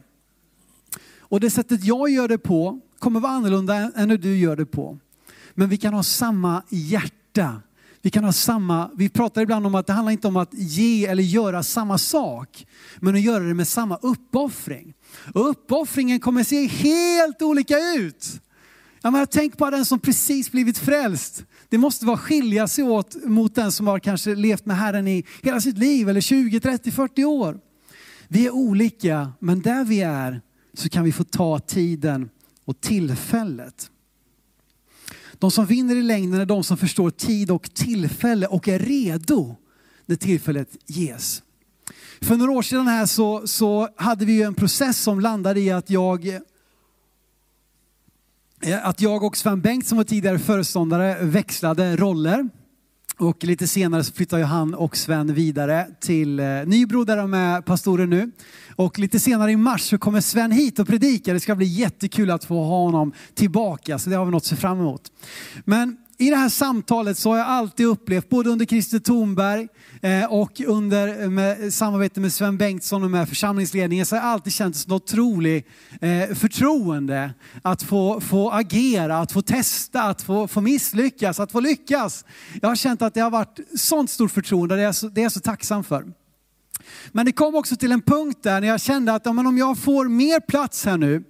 [1.20, 4.66] Och det sättet jag gör det på kommer vara annorlunda än hur du gör det
[4.66, 4.98] på.
[5.54, 7.23] Men vi kan ha samma hjärta.
[8.02, 11.06] Vi kan ha samma, vi pratar ibland om att det handlar inte om att ge
[11.06, 12.66] eller göra samma sak,
[13.00, 14.94] men att göra det med samma uppoffring.
[15.34, 18.42] Och uppoffringen kommer se helt olika ut.
[19.02, 21.46] Jag menar, tänk på den som precis blivit frälst.
[21.70, 25.26] Det måste vara skilja sig åt mot den som har kanske levt med Herren i
[25.42, 27.60] hela sitt liv, eller 20, 30, 40 år.
[28.28, 30.42] Vi är olika, men där vi är
[30.74, 32.30] så kan vi få ta tiden
[32.66, 33.90] och tillfället.
[35.44, 39.56] De som vinner i längden är de som förstår tid och tillfälle och är redo
[40.06, 41.44] när tillfället ges.
[42.22, 45.90] För några år sedan här så, så hade vi en process som landade i att
[45.90, 46.40] jag eh,
[48.88, 52.50] att jag och Sven Bengt som var tidigare föreståndare växlade roller.
[53.18, 57.62] Och lite senare så flyttade han och Sven vidare till eh, Nybro där de är
[57.62, 58.32] pastorer nu.
[58.76, 61.34] Och lite senare i mars så kommer Sven hit och predikar.
[61.34, 64.48] Det ska bli jättekul att få ha honom tillbaka, så det har vi något att
[64.48, 65.12] se fram emot.
[65.66, 69.68] Men i det här samtalet så har jag alltid upplevt, både under Christer Thornberg
[70.02, 74.30] eh, och under eh, med, samarbete med Sven Bengtsson och med församlingsledningen, så har jag
[74.30, 75.68] alltid känt ett otroligt
[76.02, 81.60] eh, förtroende att få, få agera, att få testa, att få, få misslyckas, att få
[81.60, 82.26] lyckas.
[82.62, 85.22] Jag har känt att det har varit sånt stort förtroende, det är jag så, det
[85.22, 86.06] är jag så tacksam för.
[87.12, 90.06] Men det kom också till en punkt där när jag kände att om jag får
[90.06, 91.24] mer plats här nu,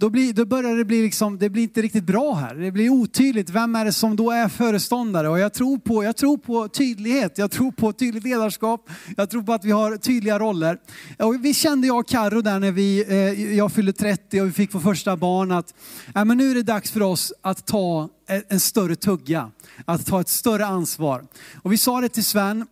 [0.00, 2.54] då, blir, då börjar det bli liksom, det blir inte riktigt bra här.
[2.54, 3.50] Det blir otydligt.
[3.50, 5.28] Vem är det som då är föreståndare?
[5.28, 9.42] Och jag tror på, jag tror på tydlighet, jag tror på tydligt ledarskap, jag tror
[9.42, 10.78] på att vi har tydliga roller.
[11.18, 14.52] Och vi kände jag och Karo där när vi, eh, jag fyllde 30 och vi
[14.52, 15.74] fick vår första barn att
[16.14, 18.08] äh, men nu är det dags för oss att ta
[18.48, 19.50] en större tugga,
[19.84, 21.24] att ta ett större ansvar.
[21.62, 22.66] Och vi sa det till Sven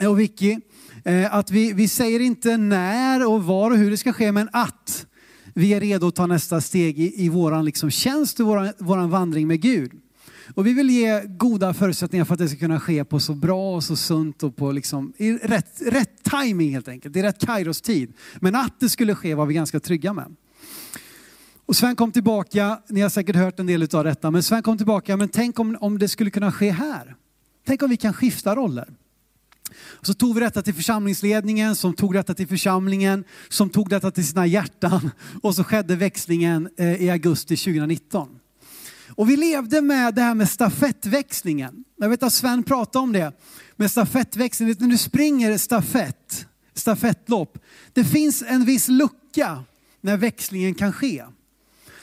[0.00, 0.58] eh, och Vicky,
[1.04, 4.48] eh, att vi, vi säger inte när och var och hur det ska ske, men
[4.52, 5.06] att
[5.54, 8.46] vi är redo att ta nästa steg i, i vår liksom tjänst och
[8.78, 9.92] vår vandring med Gud.
[10.54, 13.74] Och vi vill ge goda förutsättningar för att det ska kunna ske på så bra
[13.74, 17.80] och så sunt och på liksom, i rätt, rätt timing helt enkelt, i rätt Kairos
[17.80, 18.12] tid.
[18.40, 20.36] Men att det skulle ske var vi ganska trygga med.
[21.66, 24.76] Och Sven kom tillbaka, ni har säkert hört en del av detta, men Sven kom
[24.76, 27.16] tillbaka, men tänk om, om det skulle kunna ske här.
[27.66, 28.88] Tänk om vi kan skifta roller.
[30.06, 34.26] Så tog vi detta till församlingsledningen, som tog detta till församlingen, som tog detta till
[34.26, 35.10] sina hjärtan.
[35.42, 38.28] Och så skedde växlingen eh, i augusti 2019.
[39.08, 41.84] Och vi levde med det här med stafettväxlingen.
[41.96, 43.32] Jag vet att Sven pratade om det.
[43.76, 47.58] Med stafettväxling, när du springer stafett, stafettlopp.
[47.92, 49.64] Det finns en viss lucka
[50.00, 51.24] när växlingen kan ske.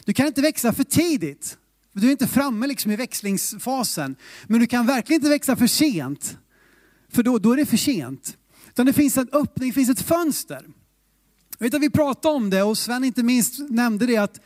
[0.05, 1.57] Du kan inte växa för tidigt.
[1.93, 4.15] Du är inte framme liksom i växlingsfasen.
[4.47, 6.37] Men du kan verkligen inte växa för sent.
[7.11, 8.37] För då, då är det för sent.
[8.69, 10.65] Utan det finns en öppning, det finns ett fönster.
[11.57, 14.39] Jag vet att vi pratade om det och Sven inte minst nämnde det att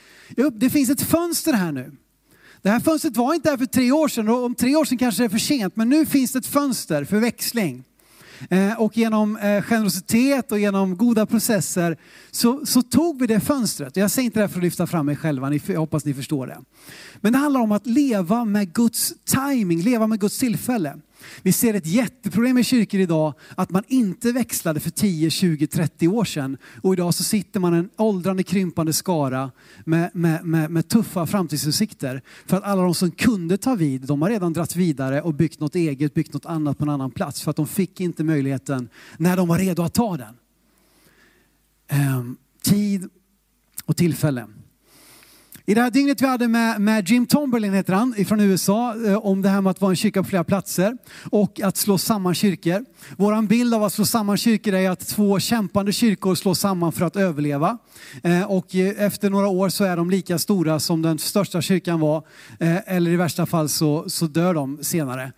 [0.53, 1.91] det finns ett fönster här nu.
[2.61, 4.97] Det här fönstret var inte här för tre år sedan och om tre år sedan
[4.97, 7.83] kanske det är för sent men nu finns det ett fönster för växling.
[8.49, 11.97] Eh, och genom eh, generositet och genom goda processer
[12.31, 13.97] så, så, tog vi det fönstret.
[13.97, 16.47] Jag säger inte det här för att lyfta fram mig själva, jag hoppas ni förstår
[16.47, 16.57] det.
[17.15, 20.95] Men det handlar om att leva med Guds timing, leva med Guds tillfälle.
[21.41, 26.07] Vi ser ett jätteproblem i kyrkor idag att man inte växlade för 10, 20, 30
[26.07, 26.57] år sedan.
[26.81, 29.51] Och idag så sitter man en åldrande, krympande skara
[29.85, 32.21] med, med, med, med tuffa framtidsutsikter.
[32.45, 35.59] För att alla de som kunde ta vid, de har redan dratt vidare och byggt
[35.59, 37.41] något eget, byggt något annat på en annan plats.
[37.41, 40.35] För att de fick inte möjligheten när de var redo att ta den.
[41.87, 43.09] Ehm, tid
[43.85, 44.47] och tillfälle.
[45.67, 49.17] I det här dygnet vi hade med, med Jim Tomberlin, heter han, från USA, eh,
[49.17, 50.97] om det här med att vara en kyrka på flera platser
[51.31, 52.85] och att slå samman kyrkor.
[53.17, 57.05] Vår bild av att slå samman kyrkor är att två kämpande kyrkor slås samman för
[57.05, 57.77] att överleva.
[58.23, 61.99] Eh, och eh, efter några år så är de lika stora som den största kyrkan
[61.99, 62.23] var,
[62.59, 65.31] eller i värsta fall så, så dör de senare.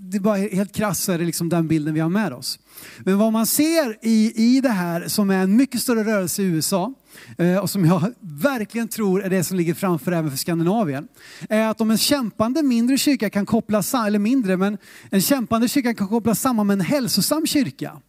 [0.00, 2.58] Det är bara helt krasst så är det liksom den bilden vi har med oss.
[2.98, 6.44] Men vad man ser i, i det här som är en mycket större rörelse i
[6.44, 6.94] USA,
[7.38, 11.08] eh, och som jag verkligen tror är det som ligger framför även för Skandinavien,
[11.48, 14.78] är att om en kämpande mindre kyrka kan kopplas, eller mindre, men
[15.10, 18.00] en kämpande kyrka kan kopplas samman med en hälsosam kyrka,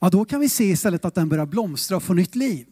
[0.00, 2.66] ja då kan vi se istället att den börjar blomstra och få nytt liv.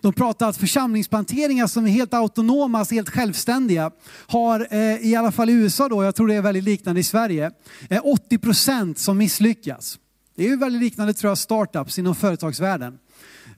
[0.00, 3.90] De pratar att församlingsplanteringar som är helt autonoma, alltså helt självständiga,
[4.26, 7.04] har eh, i alla fall i USA då, jag tror det är väldigt liknande i
[7.04, 7.50] Sverige,
[8.02, 9.98] 80 procent som misslyckas.
[10.36, 12.98] Det är ju väldigt liknande tror jag startups inom företagsvärlden.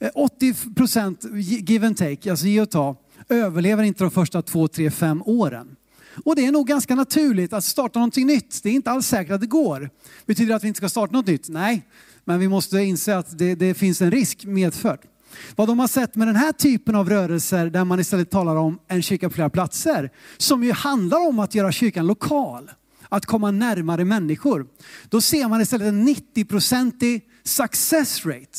[0.01, 2.97] Eh, 80 procent give and take, alltså ge och ta,
[3.29, 5.77] överlever inte de första två, tre, fem åren.
[6.25, 8.63] Och det är nog ganska naturligt att starta någonting nytt.
[8.63, 9.91] Det är inte alls säkert att det går.
[10.27, 11.49] Betyder det att vi inte ska starta något nytt?
[11.49, 11.87] Nej,
[12.25, 15.01] men vi måste inse att det, det finns en risk medförd.
[15.57, 18.79] Vad de har sett med den här typen av rörelser där man istället talar om
[18.89, 22.71] en kyrka på flera platser, som ju handlar om att göra kyrkan lokal,
[23.09, 24.67] att komma närmare människor.
[25.09, 28.59] Då ser man istället en 90-procentig success rate.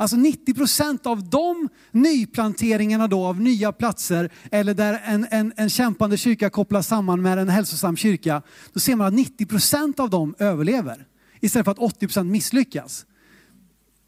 [0.00, 5.70] Alltså 90 procent av de nyplanteringarna då av nya platser eller där en, en, en
[5.70, 10.10] kämpande kyrka kopplas samman med en hälsosam kyrka, då ser man att 90 procent av
[10.10, 11.06] dem överlever
[11.40, 13.06] istället för att 80 procent misslyckas.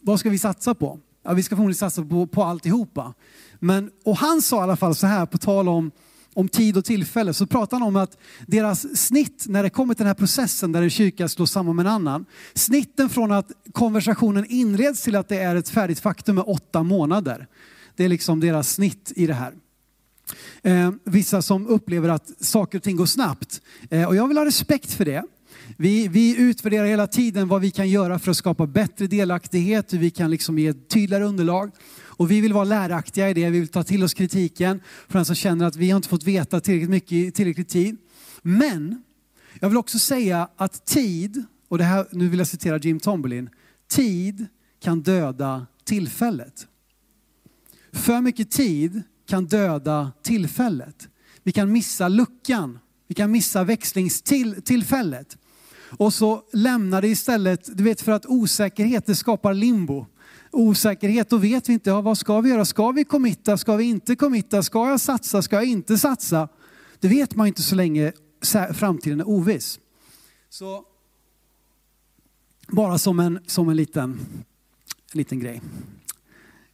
[0.01, 0.99] Vad ska vi satsa på?
[1.23, 3.15] Ja, vi ska förmodligen satsa på, på alltihopa.
[3.59, 5.91] Men, och han sa i alla fall så här på tal om
[6.35, 9.99] om tid och tillfälle så pratar han om att deras snitt när det kommer till
[9.99, 12.27] den här processen där en kyrka slås samman med en annan.
[12.55, 17.47] Snitten från att konversationen inleds till att det är ett färdigt faktum är åtta månader.
[17.97, 19.53] Det är liksom deras snitt i det här.
[20.63, 23.61] Eh, vissa som upplever att saker och ting går snabbt.
[23.91, 25.25] Eh, och jag vill ha respekt för det.
[25.77, 29.99] Vi, vi utvärderar hela tiden vad vi kan göra för att skapa bättre delaktighet, hur
[29.99, 31.71] vi kan liksom ge ett tydligare underlag.
[32.21, 35.25] Och vi vill vara läraktiga i det, vi vill ta till oss kritiken för den
[35.25, 37.97] som känner att vi har inte fått veta tillräckligt mycket i tillräcklig tid.
[38.43, 39.03] Men
[39.61, 43.51] jag vill också säga att tid, och det här, nu vill jag citera Jim Tomberlin,
[43.89, 44.47] tid
[44.83, 46.67] kan döda tillfället.
[47.93, 51.09] För mycket tid kan döda tillfället.
[51.43, 52.79] Vi kan missa luckan,
[53.09, 55.39] vi kan missa växlingstillfället.
[55.91, 60.07] Och så lämnar det istället, du vet för att osäkerhet det skapar limbo
[60.51, 62.65] osäkerhet, då vet vi inte, ja, vad ska vi göra?
[62.65, 63.57] Ska vi committa?
[63.57, 64.63] Ska vi inte committa?
[64.63, 65.43] Ska jag satsa?
[65.43, 66.49] Ska jag inte satsa?
[67.01, 68.13] Det vet man inte så länge
[68.73, 69.79] framtiden är oviss.
[70.49, 70.85] Så
[72.69, 74.11] bara som en, som en, liten,
[75.13, 75.63] en liten grej.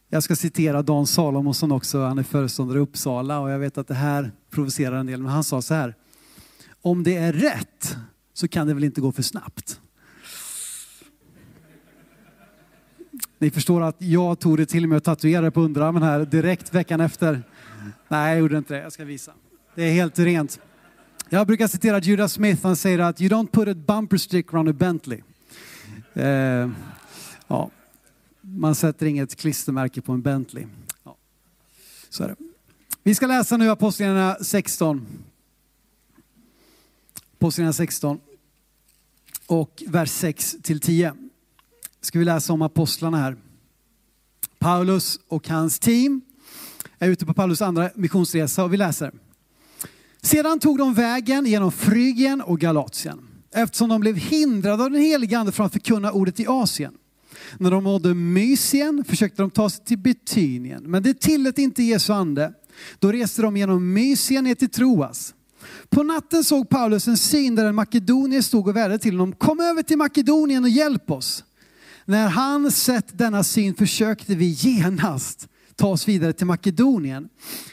[0.09, 3.87] Jag ska citera Dan Salomonsson också, han är föreståndare i Uppsala och jag vet att
[3.87, 5.95] det här provocerar en del, men han sa så här.
[6.81, 7.97] Om det är rätt
[8.33, 9.81] så kan det väl inte gå för snabbt.
[13.39, 17.01] Ni förstår att jag tog det till mig och tatuerade på underarmen här direkt veckan
[17.01, 17.43] efter.
[18.07, 18.81] Nej, jag gjorde inte det.
[18.81, 19.33] Jag ska visa.
[19.75, 20.59] Det är helt rent.
[21.29, 22.63] Jag brukar citera Judas Smith.
[22.63, 25.21] Han säger att you don't put a bumper stick around a Bentley.
[26.13, 26.69] Eh,
[27.47, 27.71] ja.
[28.41, 30.65] Man sätter inget klistermärke på en Bentley.
[31.03, 31.15] Ja.
[32.09, 32.35] Så är det.
[33.03, 35.07] Vi ska läsa nu Apostlagärningarna 16.
[37.37, 38.19] Apostlagärningarna 16
[39.47, 41.13] och vers 6 till 10
[42.01, 43.37] ska vi läsa om apostlarna här.
[44.59, 46.21] Paulus och hans team
[46.99, 49.11] är ute på Paulus andra missionsresa och vi läser.
[50.21, 53.19] Sedan tog de vägen genom Frygien och Galatien
[53.53, 56.93] eftersom de blev hindrade av den helige ande från att förkunna ordet i Asien.
[57.57, 62.13] När de nådde Mysien försökte de ta sig till Betynien, men det tillät inte Jesu
[62.13, 62.53] ande.
[62.99, 65.33] Då reste de genom Mysien ner till Troas.
[65.89, 69.59] På natten såg Paulus en syn där en makedonier stod och vädjade till honom, kom
[69.59, 71.43] över till Makedonien och hjälp oss.
[72.09, 77.29] När han sett denna syn försökte vi genast ta oss vidare till Makedonien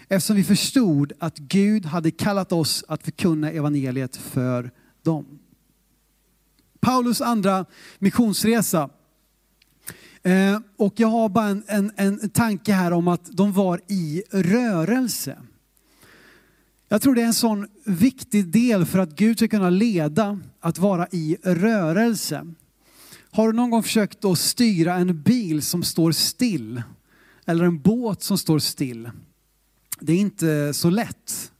[0.08, 4.70] eftersom vi förstod att Gud hade kallat oss att förkunna evangeliet för
[5.02, 5.38] dem.
[6.80, 7.66] Paulus andra
[7.98, 8.90] missionsresa.
[10.22, 14.22] Eh, och jag har bara en, en, en tanke här om att de var i
[14.30, 15.38] rörelse.
[16.88, 20.78] Jag tror det är en sån viktig del för att Gud ska kunna leda, att
[20.78, 22.46] vara i rörelse.
[23.34, 26.82] Har du någon gång försökt att styra en bil som står still?
[27.46, 29.10] Eller en båt som står still?
[30.00, 31.52] Det är inte så lätt.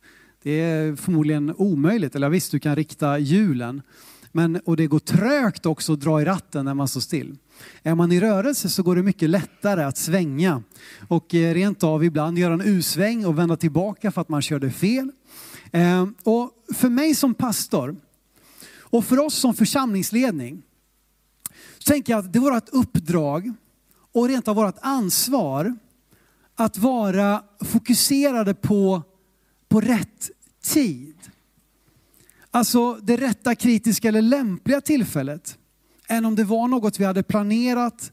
[0.43, 2.15] Det är förmodligen omöjligt.
[2.15, 3.83] Eller visst, du kan rikta hjulen.
[4.33, 7.37] Men, och det går trögt också att dra i ratten när man står still.
[7.83, 10.63] Är man i rörelse så går det mycket lättare att svänga
[11.09, 14.71] och eh, rent av ibland göra en U-sväng och vända tillbaka för att man körde
[14.71, 15.11] fel.
[15.73, 17.97] Eh, och för mig som pastor
[18.79, 20.63] och för oss som församlingsledning
[21.85, 23.53] så tänker jag att det är vårt uppdrag
[24.12, 25.77] och rent av vårt ansvar
[26.55, 29.03] att vara fokuserade på,
[29.68, 30.31] på rätt
[30.62, 31.14] tid.
[32.51, 35.59] Alltså det rätta, kritiska eller lämpliga tillfället.
[36.09, 38.12] Än om det var något vi hade planerat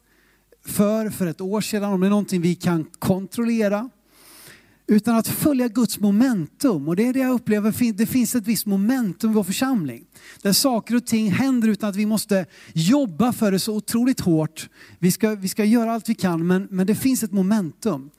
[0.65, 3.89] för, för ett år sedan, om det är någonting vi kan kontrollera.
[4.91, 6.87] Utan att följa Guds momentum.
[6.87, 10.05] Och det är det jag upplever, det finns ett visst momentum i vår församling.
[10.41, 14.69] Där saker och ting händer utan att vi måste jobba för det så otroligt hårt.
[14.99, 18.09] Vi ska, vi ska göra allt vi kan men, men det finns ett momentum.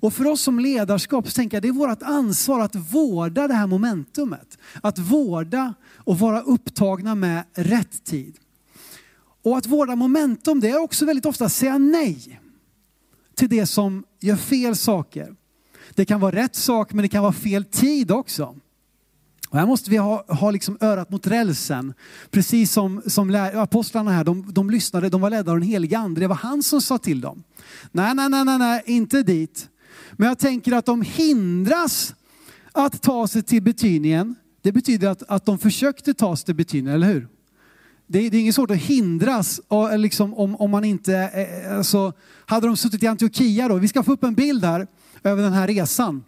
[0.00, 3.54] Och för oss som ledarskap så tänker jag det är vårt ansvar att vårda det
[3.54, 4.58] här momentumet.
[4.82, 8.36] Att vårda och vara upptagna med rätt tid.
[9.42, 12.40] Och att vårda momentum det är också väldigt ofta att säga nej
[13.34, 15.34] till det som gör fel saker.
[15.94, 18.56] Det kan vara rätt sak men det kan vara fel tid också.
[19.54, 21.94] Och här måste vi ha, ha liksom örat mot rälsen.
[22.30, 26.20] Precis som, som apostlarna här, de, de lyssnade, de var ledda av den helige ande.
[26.20, 27.42] Det var han som sa till dem.
[27.92, 29.68] Nej, nej, nej, nej, nej, inte dit.
[30.12, 32.14] Men jag tänker att de hindras
[32.72, 34.34] att ta sig till Betynien.
[34.62, 37.28] Det betyder att, att de försökte ta sig till Betynien, eller hur?
[38.06, 39.60] Det, det är inget svårt att hindras
[39.96, 42.12] liksom, om, om man inte, eh, eh, alltså,
[42.46, 44.86] hade de suttit i Antiochia då, vi ska få upp en bild här
[45.24, 46.24] över den här resan.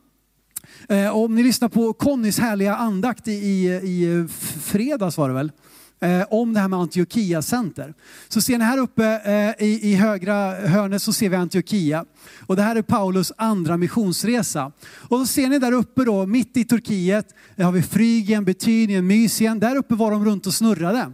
[1.13, 4.29] Och om ni lyssnar på Connys härliga andakt i, i, i
[4.61, 5.53] fredags var det väl,
[6.01, 7.95] eh, om det här med Antiochia center.
[8.29, 12.05] Så ser ni här uppe eh, i, i högra hörnet så ser vi Antiochia.
[12.47, 14.73] Och det här är Paulus andra missionsresa.
[15.09, 19.07] Och så ser ni där uppe då, mitt i Turkiet, där har vi Frygien, Betynien,
[19.07, 19.61] Mysien.
[19.61, 21.13] Där uppe var de runt och snurrade.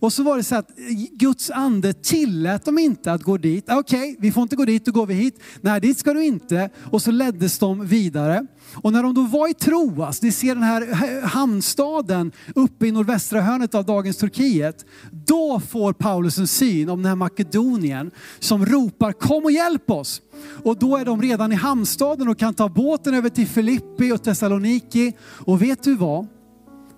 [0.00, 3.64] Och så var det så att eh, Guds ande tillät dem inte att gå dit.
[3.68, 5.40] Okej, okay, vi får inte gå dit, då går vi hit.
[5.60, 6.70] Nej, dit ska du inte.
[6.90, 8.46] Och så leddes de vidare.
[8.74, 13.40] Och när de då var i Troas, ni ser den här hamnstaden uppe i nordvästra
[13.40, 14.84] hörnet av dagens Turkiet.
[15.10, 20.22] Då får Paulus en syn om den här Makedonien som ropar kom och hjälp oss.
[20.64, 24.22] Och då är de redan i hamnstaden och kan ta båten över till Filippi och
[24.22, 25.12] Thessaloniki.
[25.22, 26.26] Och vet du vad?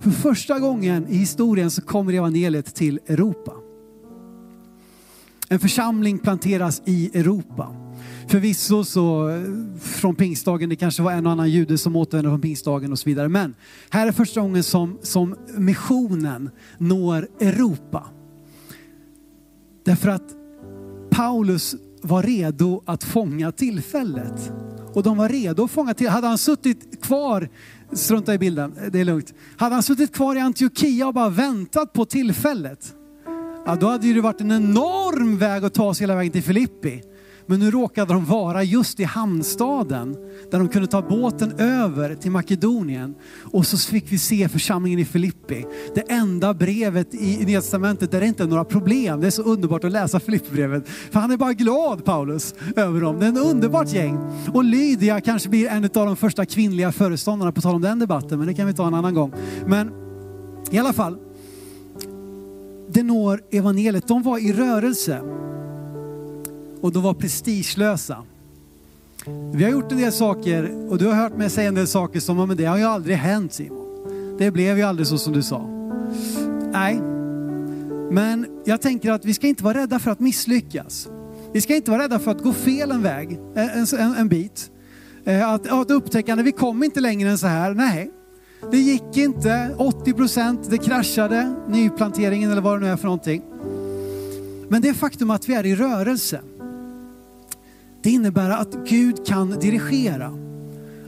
[0.00, 3.52] För första gången i historien så kommer evangeliet till Europa.
[5.48, 7.85] En församling planteras i Europa.
[8.28, 9.30] Förvisso så
[9.80, 13.08] från pingstdagen, det kanske var en och annan jude som återvände från pingstdagen och så
[13.08, 13.28] vidare.
[13.28, 13.54] Men
[13.90, 18.04] här är första gången som, som missionen når Europa.
[19.84, 20.34] Därför att
[21.10, 24.52] Paulus var redo att fånga tillfället.
[24.94, 26.08] Och de var redo att fånga till.
[26.08, 27.48] Hade han suttit kvar,
[27.92, 29.34] strunta i bilden, det är lugnt.
[29.56, 32.94] Hade han suttit kvar i Antiochia och bara väntat på tillfället,
[33.66, 37.02] ja, då hade det varit en enorm väg att ta sig hela vägen till Filippi.
[37.46, 40.16] Men nu råkade de vara just i hamnstaden
[40.50, 43.14] där de kunde ta båten över till Makedonien.
[43.42, 45.66] Och så fick vi se församlingen i Filippi.
[45.94, 49.20] Det enda brevet i Nya Testamentet där det inte är några problem.
[49.20, 50.88] Det är så underbart att läsa Filippibrevet.
[50.88, 53.20] För han är bara glad Paulus över dem.
[53.20, 54.18] Det är ett underbart gäng.
[54.52, 58.38] Och Lydia kanske blir en av de första kvinnliga föreståndarna på tal om den debatten.
[58.38, 59.32] Men det kan vi ta en annan gång.
[59.66, 59.90] Men
[60.70, 61.18] i alla fall.
[62.88, 64.08] Det når evangeliet.
[64.08, 65.20] De var i rörelse
[66.80, 68.22] och de var prestigelösa.
[69.52, 72.20] Vi har gjort en del saker och du har hört mig säga en del saker
[72.20, 73.86] som, men det har ju aldrig hänt Simon.
[74.38, 75.66] Det blev ju aldrig så som du sa.
[76.72, 77.00] Nej,
[78.10, 81.08] men jag tänker att vi ska inte vara rädda för att misslyckas.
[81.52, 84.70] Vi ska inte vara rädda för att gå fel en väg, en, en, en bit.
[85.24, 87.74] Eh, att, att upptäcka, när vi kom inte längre än så här.
[87.74, 88.10] Nej,
[88.70, 89.74] det gick inte.
[89.78, 93.42] 80 procent, det kraschade, nyplanteringen eller vad det nu är för någonting.
[94.68, 96.40] Men det faktum att vi är i rörelse,
[98.06, 100.32] det innebär att Gud kan dirigera,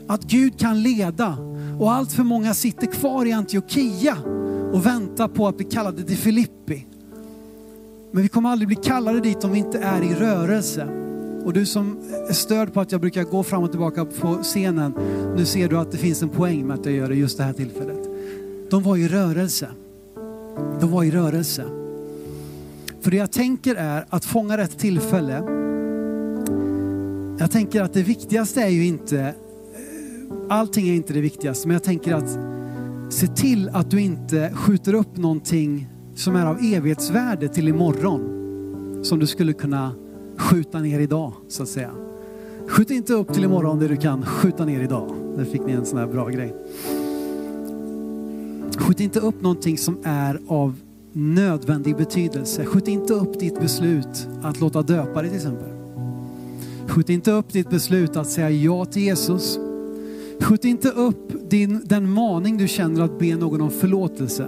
[0.07, 1.37] att Gud kan leda.
[1.79, 4.17] Och allt för många sitter kvar i Antiochia
[4.73, 6.85] och väntar på att bli kallade till Filippi.
[8.11, 10.87] Men vi kommer aldrig bli kallade dit om vi inte är i rörelse.
[11.45, 11.97] Och du som
[12.29, 14.93] är störd på att jag brukar gå fram och tillbaka på scenen,
[15.35, 17.43] nu ser du att det finns en poäng med att jag gör det just det
[17.43, 18.09] här tillfället.
[18.69, 19.69] De var i rörelse.
[20.79, 21.63] De var i rörelse.
[23.01, 25.58] För det jag tänker är att fånga rätt tillfälle
[27.39, 29.33] jag tänker att det viktigaste är ju inte, eh,
[30.49, 32.39] allting är inte det viktigaste, men jag tänker att
[33.13, 38.35] se till att du inte skjuter upp någonting som är av evighetsvärde till imorgon.
[39.03, 39.95] Som du skulle kunna
[40.37, 41.91] skjuta ner idag, så att säga.
[42.67, 45.15] Skjut inte upp till imorgon det du kan skjuta ner idag.
[45.37, 46.55] Där fick ni en sån här bra grej.
[48.77, 50.75] Skjut inte upp någonting som är av
[51.13, 52.65] nödvändig betydelse.
[52.65, 55.78] Skjut inte upp ditt beslut att låta döpa dig till exempel.
[56.89, 59.59] Skjut inte upp ditt beslut att säga ja till Jesus.
[60.39, 64.47] Skjut inte upp din, den maning du känner att be någon om förlåtelse.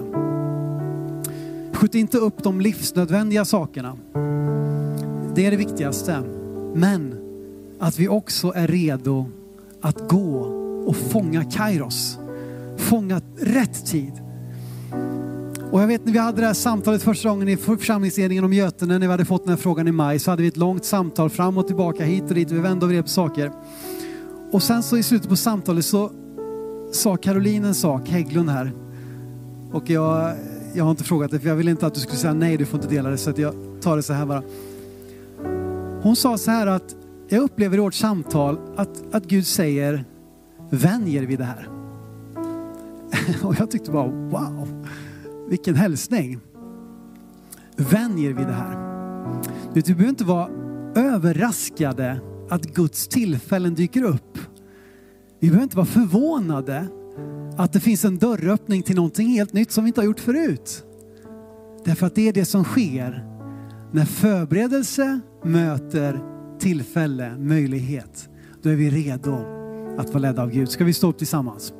[1.74, 3.98] Skjut inte upp de livsnödvändiga sakerna.
[5.36, 6.20] Det är det viktigaste.
[6.76, 7.16] Men
[7.80, 9.26] att vi också är redo
[9.82, 10.40] att gå
[10.88, 12.18] och fånga Kairos.
[12.78, 14.14] Fånga rätt tid.
[15.72, 19.00] Och jag vet när vi hade det här samtalet första gången i församlingsledningen om Götene,
[19.00, 21.30] när vi hade fått den här frågan i maj, så hade vi ett långt samtal
[21.30, 22.52] fram och tillbaka, hit och dit.
[22.52, 23.52] Vi vände och vred på saker.
[24.52, 26.12] Och sen så i slutet på samtalet så
[26.92, 28.74] sa Caroline en sak, Hägglund här.
[29.72, 30.34] Och jag,
[30.74, 32.66] jag har inte frågat det, för jag ville inte att du skulle säga nej, du
[32.66, 33.18] får inte dela det.
[33.18, 34.44] Så att jag tar det så här bara.
[36.02, 36.96] Hon sa så här att
[37.28, 40.06] jag upplever i vårt samtal att, att Gud säger,
[40.70, 41.70] vänjer vi det här?
[43.44, 44.81] Och jag tyckte bara, wow,
[45.52, 46.40] vilken hälsning.
[47.78, 48.76] Vänjer vi det här?
[49.74, 50.50] Du, du behöver inte vara
[50.96, 54.38] överraskade att Guds tillfällen dyker upp.
[55.40, 56.88] Vi behöver inte vara förvånade
[57.58, 60.84] att det finns en dörröppning till någonting helt nytt som vi inte har gjort förut.
[61.86, 63.26] Därför att det är det som sker
[63.92, 66.20] när förberedelse möter
[66.60, 68.30] tillfälle, möjlighet.
[68.62, 69.36] Då är vi redo
[69.98, 70.70] att vara ledda av Gud.
[70.70, 71.74] Ska vi stå upp tillsammans?